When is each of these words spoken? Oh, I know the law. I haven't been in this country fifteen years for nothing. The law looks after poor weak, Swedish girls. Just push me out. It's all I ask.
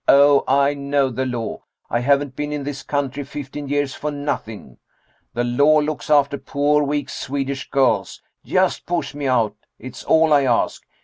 Oh, 0.07 0.43
I 0.47 0.73
know 0.73 1.11
the 1.11 1.27
law. 1.27 1.61
I 1.87 1.99
haven't 1.99 2.35
been 2.35 2.51
in 2.51 2.63
this 2.63 2.81
country 2.81 3.23
fifteen 3.23 3.67
years 3.67 3.93
for 3.93 4.09
nothing. 4.09 4.79
The 5.35 5.43
law 5.43 5.77
looks 5.79 6.09
after 6.09 6.39
poor 6.39 6.81
weak, 6.81 7.07
Swedish 7.07 7.69
girls. 7.69 8.19
Just 8.43 8.87
push 8.87 9.13
me 9.13 9.27
out. 9.27 9.55
It's 9.77 10.03
all 10.03 10.33
I 10.33 10.45
ask. 10.45 10.81